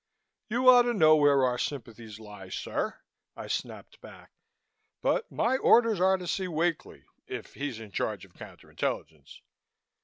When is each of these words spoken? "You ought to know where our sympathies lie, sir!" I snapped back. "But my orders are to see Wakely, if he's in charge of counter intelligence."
"You 0.49 0.67
ought 0.67 0.81
to 0.89 0.95
know 0.95 1.15
where 1.15 1.45
our 1.45 1.59
sympathies 1.59 2.19
lie, 2.19 2.49
sir!" 2.49 2.97
I 3.35 3.45
snapped 3.45 4.01
back. 4.01 4.31
"But 5.03 5.31
my 5.31 5.57
orders 5.57 5.99
are 6.01 6.17
to 6.17 6.25
see 6.25 6.47
Wakely, 6.47 7.05
if 7.27 7.53
he's 7.53 7.79
in 7.79 7.91
charge 7.91 8.25
of 8.25 8.33
counter 8.33 8.71
intelligence." 8.71 9.43